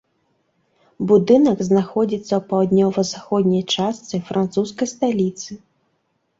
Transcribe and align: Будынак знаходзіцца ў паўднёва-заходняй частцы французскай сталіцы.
Будынак 1.11 1.59
знаходзіцца 1.69 2.25
ў 2.35 2.41
паўднёва-заходняй 2.53 3.63
частцы 3.77 4.15
французскай 4.33 4.87
сталіцы. 4.97 5.51